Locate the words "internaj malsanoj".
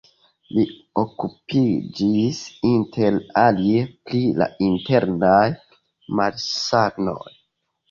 4.71-7.31